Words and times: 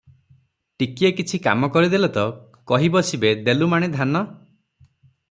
ଟିକିଏ 0.83 1.11
କିଛି 1.19 1.39
କାମ 1.47 1.69
କରିଦେଲେ 1.75 2.09
ତ, 2.15 2.23
କହି 2.73 2.89
ବସିବେ 2.97 3.35
ଦେଲୁ 3.49 3.69
ମାଣେ 3.75 3.91
ଧାନ। 4.01 4.23